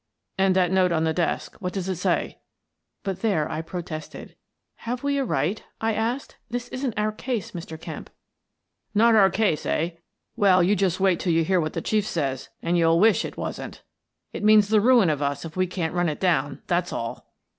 "And 0.35 0.55
that 0.55 0.71
note 0.71 0.91
on 0.91 1.03
the 1.03 1.13
desk— 1.13 1.55
what 1.61 1.73
does 1.73 1.87
it 1.87 1.97
say?" 1.97 2.39
But 3.03 3.21
there 3.21 3.47
I 3.47 3.61
protested." 3.61 4.35
Have 4.87 5.03
we 5.03 5.19
a 5.19 5.23
right?" 5.23 5.61
I 5.89 5.93
asked." 5.93 6.37
This 6.49 6.69
isn't 6.69 6.97
our 6.97 7.11
case, 7.11 7.51
Mr. 7.51 7.79
Kemp."" 7.79 8.09
Not 8.95 9.13
our 9.13 9.29
case, 9.29 9.63
eh? 9.63 9.91
Well, 10.35 10.63
just 10.73 10.97
you 10.99 11.03
wait 11.03 11.19
till 11.19 11.33
you 11.33 11.43
hear 11.43 11.61
what 11.61 11.73
the 11.73 11.83
Chief 11.83 12.07
says, 12.07 12.49
and 12.63 12.79
you'll 12.79 12.99
wish 12.99 13.23
it 13.23 13.37
wasn't 13.37 13.83
1 14.31 14.39
It 14.39 14.43
means 14.43 14.69
the 14.69 14.81
ruin 14.81 15.11
of 15.11 15.21
us 15.21 15.45
if 15.45 15.55
we 15.55 15.67
can't 15.67 15.93
run 15.93 16.09
it 16.09 16.19
down, 16.19 16.63
that's 16.65 16.91
all." 16.91 17.27